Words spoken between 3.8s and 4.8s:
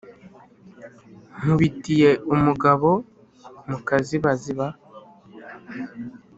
kazibaziba,